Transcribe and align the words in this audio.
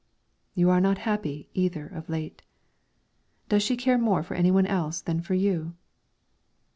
"You 0.55 0.71
are 0.71 0.81
not 0.81 0.97
happy, 1.05 1.47
either, 1.53 1.85
of 1.85 2.09
late. 2.09 2.41
Does 3.49 3.61
she 3.61 3.77
care 3.77 3.99
more 3.99 4.23
for 4.23 4.33
any 4.33 4.49
one 4.49 4.65
else 4.65 4.99
than 4.99 5.21
for 5.21 5.35
you?" 5.35 5.75